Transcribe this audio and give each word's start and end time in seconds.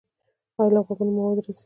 ایا 0.57 0.71
له 0.73 0.79
غوږونو 0.85 1.11
مو 1.15 1.17
مواد 1.21 1.37
راځي؟ 1.45 1.53